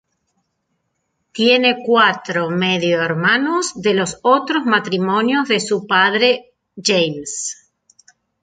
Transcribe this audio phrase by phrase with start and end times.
[1.31, 7.71] Tiene cuatro medio hermanos de los otros matrimonios de su padre James.